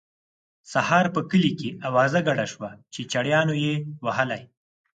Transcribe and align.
سهار 0.71 1.05
په 1.15 1.21
کلي 1.29 1.51
کې 1.59 1.69
اوازه 1.87 2.19
ګډه 2.27 2.45
شوه 2.53 2.69
چې 2.93 3.01
چړیانو 3.11 3.55
یې 3.65 3.73
وهلی. 4.05 4.41